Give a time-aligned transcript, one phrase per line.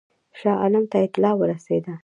[0.39, 1.93] شاه عالم ته اطلاع ورسېده.